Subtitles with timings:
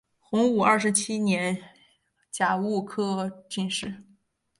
[0.19, 1.61] 洪武二十七年
[2.31, 4.01] 甲戌科进士。